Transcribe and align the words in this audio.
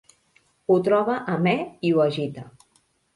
Ho 0.71 0.77
troba 0.87 1.17
amè 1.33 1.53
i 1.91 1.91
ho 1.99 2.01
agita. 2.07 2.47